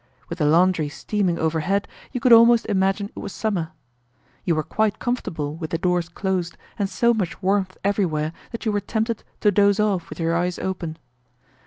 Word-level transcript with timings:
With 0.29 0.39
the 0.39 0.47
laundry 0.47 0.89
steaming 0.89 1.37
overhead 1.37 1.87
you 2.11 2.19
could 2.19 2.33
almost 2.33 2.65
imagine 2.65 3.11
it 3.15 3.19
was 3.19 3.31
summer. 3.31 3.69
You 4.43 4.55
were 4.55 4.63
quite 4.63 4.97
comfortable 4.97 5.55
with 5.57 5.69
the 5.69 5.77
doors 5.77 6.09
closed 6.09 6.57
and 6.79 6.89
so 6.89 7.13
much 7.13 7.43
warmth 7.43 7.77
everywhere 7.83 8.33
that 8.51 8.65
you 8.65 8.71
were 8.71 8.79
tempted 8.81 9.23
to 9.41 9.51
doze 9.51 9.79
off 9.79 10.09
with 10.09 10.19
your 10.19 10.33
eyes 10.35 10.57
open. 10.57 10.97